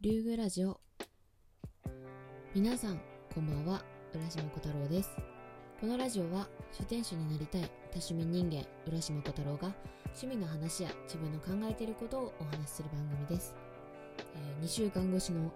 [0.00, 0.78] 竜宮ラジオ。
[2.54, 3.00] 皆さん
[3.34, 3.82] こんばんは。
[4.14, 5.10] 浦島小太郎です。
[5.80, 7.68] このラジオは書店主になりたい多
[7.98, 9.74] 趣味人間浦島小太郎が
[10.14, 13.56] 趣味の話や自分の考えていることをお話しする番組です、
[14.36, 15.50] えー、2週間越しの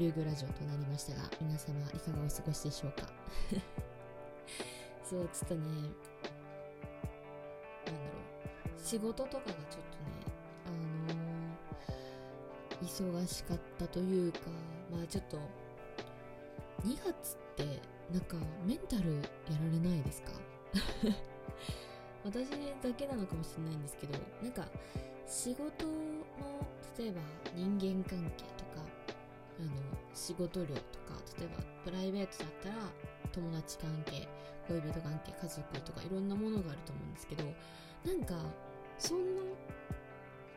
[0.00, 3.06] 竜宮ラジオとなりましたが皆様いかがお過ごしでしょうか？
[5.08, 5.92] そうちょっとねなんだろ
[8.76, 8.80] う。
[8.84, 10.15] 仕事とかがちょっとね、
[12.82, 14.38] 忙しかったというか
[14.90, 15.36] まあちょっと
[16.84, 17.64] 2月って
[18.12, 19.20] なんかメンタルや
[19.62, 20.32] られないですか？
[22.24, 22.48] 私
[22.82, 24.66] だけなのかもしれないんですけどなんか
[25.26, 25.92] 仕事の
[26.98, 27.20] 例えば
[27.54, 28.82] 人間関係とか
[29.60, 29.70] あの
[30.14, 30.80] 仕事量とか
[31.38, 32.74] 例えばプライベートだったら
[33.32, 34.28] 友達関係
[34.68, 37.44] 恋人関係家族とかいろんなものがあると思うんですけど
[38.04, 38.34] なんか
[38.98, 39.42] そんな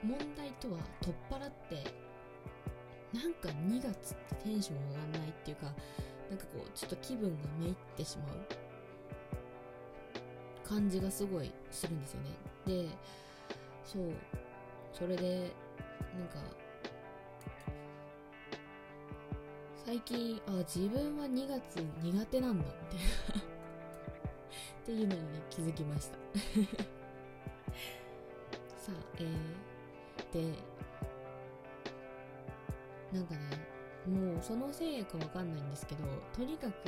[0.04, 2.09] 問題とは取っ払って
[3.14, 5.68] なんか2月ってテンション上がんないっていうか
[6.30, 8.28] なんかこうちょっと気分がめいってしまう
[10.68, 12.30] 感じがすごいするんですよね。
[12.66, 12.88] で
[13.84, 14.04] そう
[14.94, 15.52] それで
[16.16, 16.36] なんか
[19.84, 23.44] 最近あ自分は2月苦手なんだみたいなっ
[24.86, 26.18] ていうのにね気づきました。
[28.78, 30.60] さあえー、で
[33.14, 33.40] なんかね
[34.08, 36.04] もうそのせいかわかんないんですけど
[36.36, 36.86] とにかく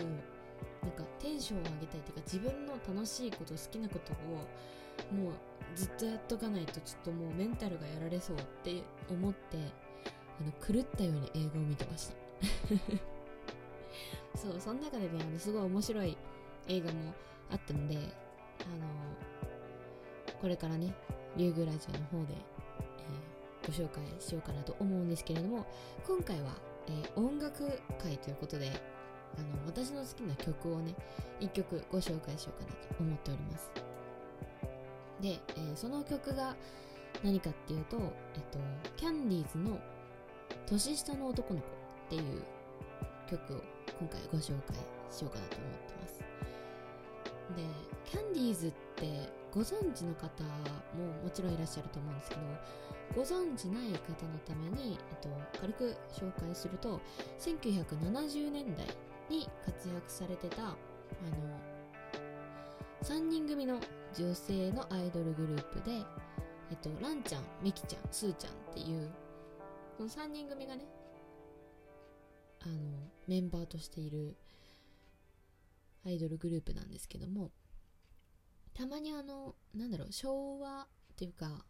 [0.81, 4.15] なんかテンションを上げたいというか自分の楽しいこと好きなことを
[5.13, 5.33] もう
[5.75, 9.57] ずっとやっとかないとちょっともうメンタルがやられそうって思って
[10.39, 12.15] あの狂ったように映画を見てました。
[14.37, 16.17] そうその中でねあのすごい面白い
[16.67, 17.13] 映画も
[17.51, 18.05] あったのであの
[20.41, 20.93] これからね
[21.37, 22.35] 竜宮ラジオの方で、
[23.71, 25.65] ご紹介しようかなと思うんですけれども
[26.05, 26.51] 今回は、
[26.87, 27.63] えー、音楽
[28.03, 28.69] 会ということで
[29.37, 30.93] あの私の好きな曲をね
[31.39, 33.71] 1曲ご紹介しようかなと思っております。
[35.21, 36.53] で、えー、その曲が
[37.23, 37.97] 何かっていうと、
[38.35, 38.59] えっと、
[38.97, 39.79] キャンディーズの
[40.67, 41.65] 「年下の男の子」
[42.07, 42.43] っていう
[43.29, 43.61] 曲を
[43.99, 44.75] 今回ご紹介
[45.09, 46.19] しようかなと思ってます。
[47.55, 47.63] で
[48.05, 52.41] キャンディーズってご存知の方ももちろんいらっしゃると思うんですけど
[53.15, 55.29] ご存知ない方のために、えっと、
[55.59, 57.01] 軽く紹介すると
[57.39, 58.85] 1970年代
[59.29, 60.77] に活躍されてたあの
[63.03, 63.79] 3人組の
[64.15, 65.97] 女性のアイドルグループで、
[66.69, 69.09] えっと、ランちゃん、ミキちゃん、スーちゃんっていう
[69.97, 70.85] この3人組がね
[72.63, 72.75] あの
[73.27, 74.35] メンバーとしている
[76.05, 77.51] アイドルグループなんですけども
[78.73, 81.65] たまにあのなんだろう昭和っていうか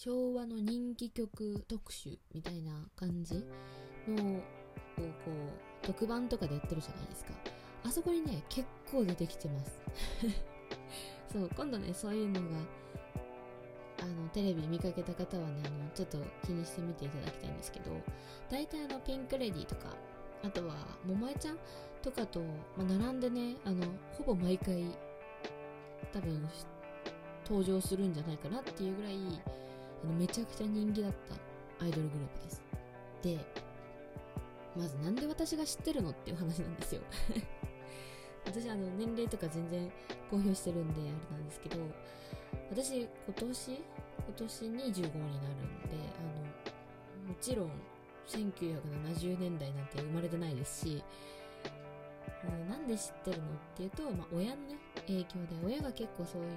[0.00, 3.34] 昭和の人気曲特集みたいな感じ
[4.06, 4.40] のを
[4.96, 7.32] こう特番とかでやってるじゃないですか。
[7.84, 9.72] あそこにね結構出てきてます。
[11.32, 12.46] そう今度ねそういうのが
[14.00, 17.90] あのテレビ見かけた方はねあのちょっと気にしてみていただきたいんですけど
[18.48, 19.96] 大体あのピンク・レディーとか
[20.44, 21.58] あとは桃江ちゃん
[22.02, 24.96] とかと、まあ、並んでねあのほぼ毎回
[26.12, 26.48] 多分
[27.44, 29.16] 登場するんじゃないかなっていうぐらい
[30.04, 31.12] あのめちゃくちゃ人気だっ
[31.78, 32.62] たアイドルグループです。
[33.22, 33.38] で
[34.76, 37.02] まずなんで私が知ってるのっていう話なんですよ。
[38.46, 39.90] 私あの年齢とか全然
[40.30, 41.76] 公表してるんであれなんですけど
[42.70, 45.10] 私今年今年25になるん
[45.82, 47.70] であのもちろん
[48.26, 51.02] 1970年代なんて生まれてないですし
[52.68, 54.76] なんで知ってるのっていうと、まあ、親のね
[55.06, 56.50] 影響で親が結構そういう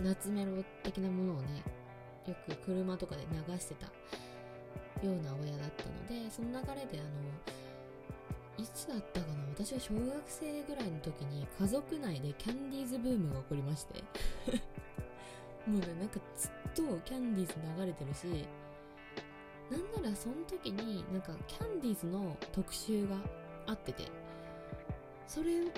[0.00, 1.62] 夏メロ的なものをね
[2.28, 5.84] よく車とかで流してたような親だった
[6.14, 14.02] のでその流れであのいつだったかな私は小学生ぐらいの時に家族内でキャンディーズブームが起こりまして
[15.66, 18.46] もうねなんかずっとキャンディーズ流れてるし
[19.70, 23.16] なんならその時になんかキャンディーズの特集が
[23.66, 24.04] あってて
[25.26, 25.68] それを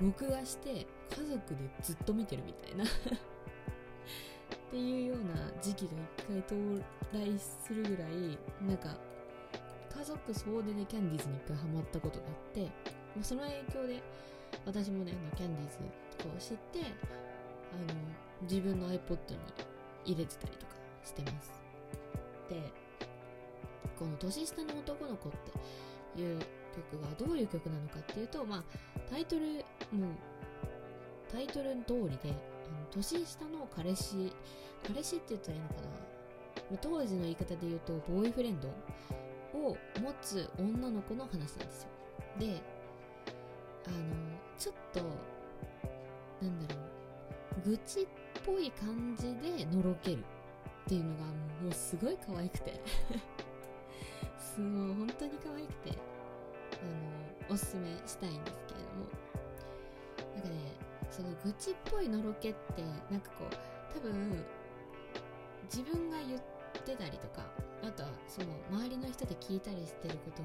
[0.00, 2.84] 録画して家族でずっと見てるみたいな。
[4.68, 8.96] っていうような時期が一回到来するぐらいなんか
[9.96, 12.68] 家族総出でキャンディーズに一回ハマったことがあって
[13.22, 14.02] その影響で
[14.66, 15.78] 私もねあのキャンディーズ
[16.18, 16.80] とかを知って
[17.72, 17.98] あの
[18.42, 19.38] 自分の iPod に
[20.04, 20.72] 入れてたりとか
[21.04, 21.52] してます。
[22.48, 22.72] で
[23.98, 25.32] この年下の男の子っ
[26.14, 26.38] ていう
[26.90, 28.64] 曲がどういう曲なのかっていうとまあ
[29.10, 29.64] タイトル
[29.98, 30.10] もう
[31.32, 32.34] タイトル通りで
[32.70, 34.32] の年下の彼氏
[34.86, 35.74] 彼氏って言ったらいいのか
[36.70, 36.78] な？
[36.80, 38.68] 当時の言い方で言うとボーイフレンド
[39.58, 41.88] を持つ女の子の話なんですよ。
[42.38, 42.60] で
[43.86, 43.96] あの
[44.58, 45.00] ちょっと
[46.42, 46.86] なんだろう。
[47.70, 48.06] 愚痴っ
[48.44, 50.24] ぽい感じでのろける。
[50.86, 52.80] っていうのがもうすごい可愛くて。
[54.38, 55.90] すごい本当に可愛くて。
[56.72, 58.65] あのおすすめしたいんです。
[61.16, 64.44] その愚痴っぽいのろけってなんかこう多分
[65.64, 66.40] 自分が言っ
[66.84, 67.42] てたりとか
[67.82, 70.42] あとはその周りの人で聞いたりしてること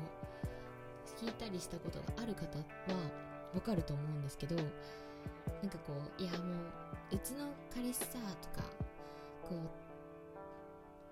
[1.26, 2.64] 聞いたりしたことがある方は
[3.54, 4.66] わかると思うんですけどなん
[5.70, 6.38] かこういやも
[7.12, 8.06] ううちの彼氏さ
[8.42, 8.66] とか
[9.44, 9.56] こう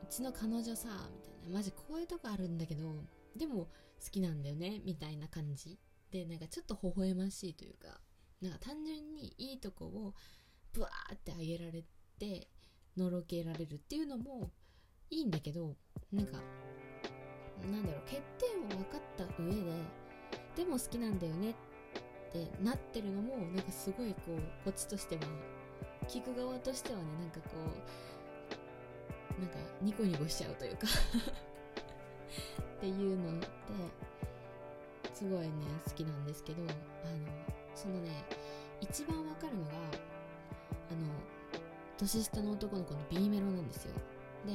[0.03, 2.95] うちの彼女さみたいなマジこういうとこあるんだけど
[3.35, 3.67] でも
[4.01, 5.77] 好きなんだよねみたいな感じ
[6.11, 7.99] でなんかちょっと微笑ましいというか
[8.41, 10.13] なんか単純にいいとこを
[10.73, 11.83] ブワーってあげられ
[12.19, 12.47] て
[12.97, 14.51] のろけられるっていうのも
[15.09, 15.75] いいんだけど
[16.11, 16.39] なんか
[17.61, 19.61] なんだろう欠点を分かった上で
[20.55, 21.53] でも好きなんだよねっ
[22.31, 25.21] てなってるのもなんかすごいこうこっちとしては
[26.07, 27.55] 聞く側としてはねなんかこ
[29.37, 30.87] うなんかニコニコしちゃうというか
[32.77, 33.47] っていうので
[35.13, 35.51] すごいね
[35.85, 37.48] 好きなんですけどあの
[37.81, 38.09] そのね
[38.81, 41.07] 一番わかるのがあの
[41.97, 43.93] 年下の男の子の B メロなんですよ。
[44.45, 44.53] で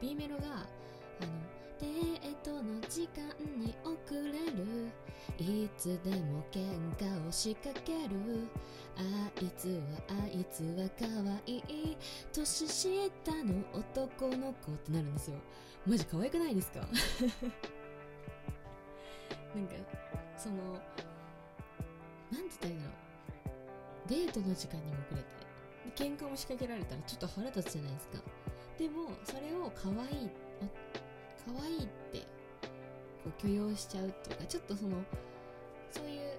[0.00, 1.32] B メロがあの
[1.80, 3.28] デートの時間
[3.60, 4.90] に遅れる。
[5.38, 6.66] いつでも喧
[6.96, 8.48] 嘩を仕掛ける。
[8.96, 9.00] あ
[9.44, 9.74] いつは
[10.08, 11.06] あいつは可
[11.46, 11.96] 愛い。
[12.32, 12.98] 年下
[13.44, 15.36] の男の子ってなるんですよ。
[15.86, 16.80] マジ可愛くないですか？
[19.54, 19.74] なんか
[20.36, 20.56] その
[22.32, 24.08] なんて言ったらいいんだろう。
[24.08, 25.28] デートの時間にも遅れて
[25.96, 28.18] 喧嘩も仕掛けられたらちょっと腹立つじゃないですか。
[28.78, 30.30] でもそれを可愛い
[31.44, 32.20] 可愛いって
[33.24, 34.96] こう許容しちゃうっていうかちょっとその
[35.90, 36.38] そういう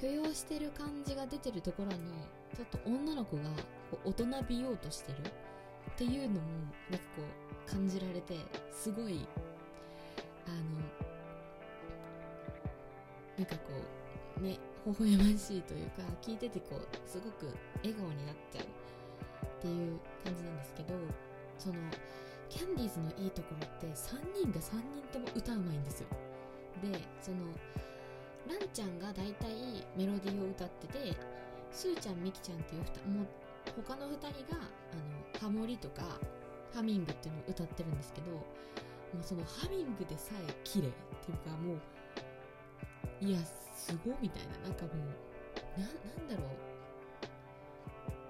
[0.00, 1.98] 許容してる感じが出てるところに
[2.56, 3.42] ちょっと女の子が
[3.90, 6.40] こう大人びようとしてるっていうのも
[6.90, 7.22] なんかこ
[7.66, 8.34] う感じられて
[8.72, 9.26] すごい
[10.46, 10.56] あの
[13.36, 13.70] なんかこ
[14.38, 14.58] うね
[14.92, 17.52] 微笑ましいというか聞いててこうすごく
[17.82, 20.94] 笑顔になっちゃうっていう感じなんですけど
[21.58, 21.74] その
[22.48, 26.08] キャンディーズのいいところって3人が3人とも歌うまいんですよ。
[26.80, 27.36] でその
[28.48, 29.52] ランちゃんが大体
[29.96, 31.16] メロディーを歌ってて
[31.70, 33.26] スーちゃんミキちゃんっていう2もう
[33.84, 34.62] 他の2人が
[34.92, 36.02] あのハモリとか
[36.72, 38.40] ハミングっていうのを歌ってるんですけども
[39.20, 40.90] うそのハミングでさえ綺麗っ
[41.24, 43.38] ていうかもういや
[43.78, 44.96] すごみたいななんかもう
[45.80, 45.90] なな
[46.24, 46.46] んだろう。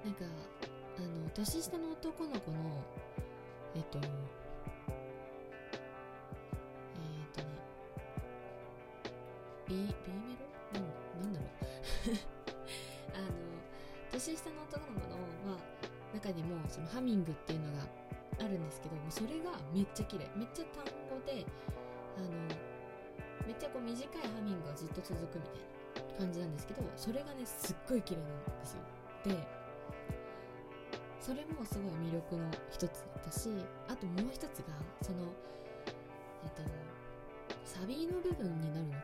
[0.05, 0.25] なんか
[0.99, 2.85] あの年下の男の子の
[3.75, 4.05] えっとえっ
[7.33, 7.47] とね
[9.67, 10.81] B, B メロ？
[10.81, 10.83] なん
[11.23, 11.49] なんだろう。
[13.17, 13.27] あの
[14.13, 15.17] 年下の男の子の、
[15.47, 17.87] まあ、中にもそのハミングっていうのが
[18.41, 20.31] あるんですけどもそれがめっちゃ綺麗。
[20.37, 21.45] めっちゃ単語で
[23.59, 28.81] ちゃこう短いハミングがずっと続くみたいな感じなんですけどそれがねすっごい綺麗なんですよ。
[29.25, 29.37] で
[31.21, 33.51] それもすごい魅力の一つだし
[33.89, 34.73] あともう一つが
[35.03, 35.19] その
[36.45, 36.63] えっと
[37.65, 38.99] サビの部分になるのか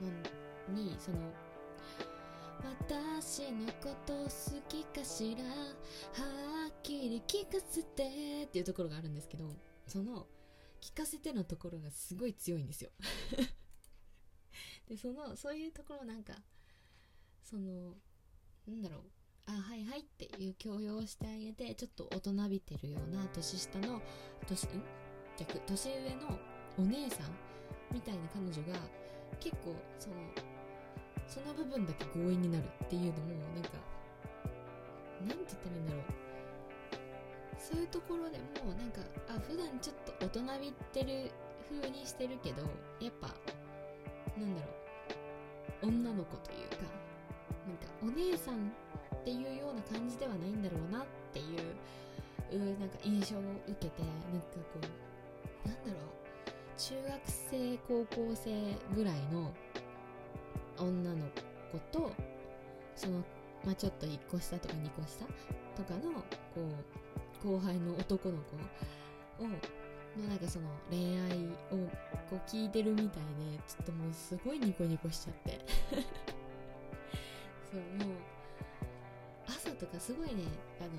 [0.00, 0.08] な？
[0.72, 1.18] のにその
[2.80, 4.30] 私のこと好
[4.68, 5.44] きかしら？
[5.44, 9.44] はっきり聞かせてっていうところがあるんですけど
[9.86, 10.26] その
[10.82, 12.90] 聞かせてのところがすごい強いんですよ。
[14.88, 16.34] でそのそういうところなんか
[17.44, 17.94] その
[18.66, 19.02] なんだろう。
[19.46, 24.00] あはいはいっていう強要をしてあげてちょっと大人びてるような年下の
[24.46, 24.82] 年ん？
[25.36, 26.38] 逆年上の
[26.78, 27.36] お姉さん
[27.92, 28.78] みたいな彼女が
[29.40, 30.16] 結構その
[31.26, 33.70] その部分だけ強引になるっていうのもなんか
[35.26, 36.21] なんて言ったらいいんだろう。
[37.62, 41.30] そういうところでもなんかあ普段ちょっと大人びってる
[41.70, 42.62] 風にしてるけど
[43.00, 43.28] やっぱ
[44.36, 44.66] なんだろ
[45.84, 46.82] う女の子というか
[47.66, 48.72] なんかお姉さん
[49.14, 54.80] っていうような感じではないんだろうなっていうなんか印象を受けてなんかこ
[55.64, 56.22] うなんだろう
[56.76, 58.50] 中学生高校生
[58.94, 59.52] ぐらいの
[60.78, 61.26] 女の
[61.70, 62.12] 子と
[62.96, 63.18] その、
[63.64, 65.24] まあ、ちょっと1個下とか2個下
[65.76, 66.22] とかのこ
[66.56, 67.11] う
[67.42, 68.56] 後輩の男の子
[69.44, 71.38] をのなんかその恋愛
[71.70, 71.88] を
[72.28, 75.60] こう聞いてるみたいでちょっともうすごいニコニコしちゃって。
[77.72, 78.16] そうもう
[79.46, 80.44] 朝とかすごいね
[80.80, 80.90] あの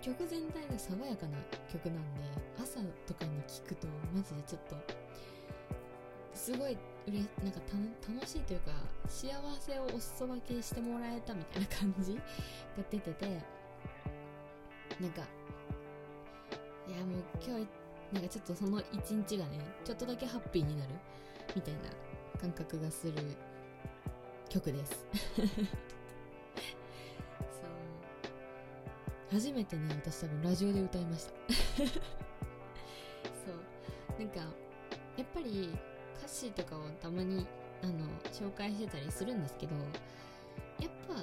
[0.00, 1.36] 曲全体が爽やかな
[1.68, 2.20] 曲なんで
[2.56, 4.76] 朝とかに聞くとマジでちょっと
[6.32, 7.60] すごいうれなんか
[8.08, 8.72] 楽しいというか
[9.08, 12.20] 幸せをお裾分けしてもらえたみたいな感じが
[12.90, 13.26] 出てて
[15.00, 15.22] なんか
[16.90, 17.68] いやもう今日
[18.12, 20.90] なんかちょっとその一日がねちょっとだけハッピーになる
[21.54, 21.80] みたいな
[22.40, 23.12] 感覚がする
[24.48, 25.06] 曲です。
[25.38, 25.56] そう。
[29.30, 31.32] 初めてね私多分ラジオで歌いました。
[31.86, 31.92] そ
[34.18, 34.20] う。
[34.20, 34.40] なんか
[35.16, 35.72] やっぱり
[36.18, 37.46] 歌詞とかをたまに
[37.82, 37.92] あの
[38.32, 39.76] 紹介してたりするんですけど
[40.80, 41.14] やっぱ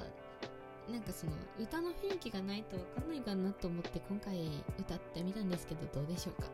[0.90, 6.48] なんかその歌の雰囲気がないと分かんないかなと思って今回歌ってみたんですけどどうでしょうか？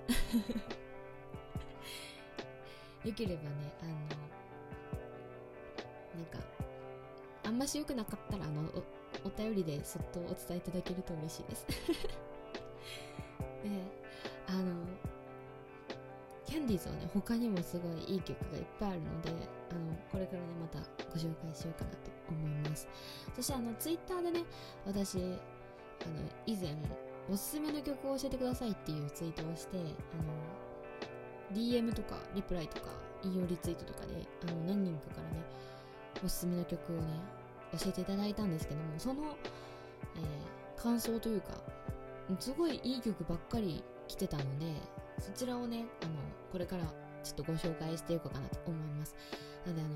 [3.09, 3.49] よければね
[3.83, 3.97] あのな
[6.23, 6.38] んか
[7.45, 8.62] あんまし良くなかったらあの
[9.25, 11.67] お便りでそっとお伝えいただけると嬉しいです。
[13.62, 13.71] で
[14.49, 14.73] あの
[16.47, 19.31] キャンディーズはね他にもすごいいい曲がいっぱいあるので
[20.11, 20.78] これからねまた
[21.11, 22.88] ご紹介しようかなと思います。
[23.34, 24.44] そしてあのツイッターでね
[24.87, 25.32] 私あの
[26.46, 26.75] 以前
[27.30, 32.88] おすすめの曲を教えてくださいっていうツイートをしてあの DM とかリプライとか
[33.23, 35.44] 引用リツイートとかであの何人かからね
[36.25, 37.02] おすすめの曲をね
[37.73, 39.23] 教えていただいたんですけどもその、
[40.16, 41.49] えー、感想というか
[42.38, 44.66] すごいいい曲ばっかり来てたので
[45.18, 46.12] そちらをねあの
[46.52, 46.84] これから
[47.25, 49.16] ちょっとご紹介していこうかなと思います。
[49.66, 49.95] なのであの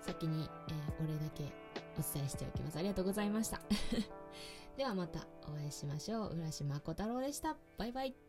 [0.00, 1.44] 先に、えー、お礼だけ
[1.98, 2.78] お伝えしておきます。
[2.78, 3.60] ありがとうございました。
[4.76, 6.36] ではまたお会いしましょう。
[6.36, 7.56] 浦島小太郎でした。
[7.78, 8.23] バイバイ。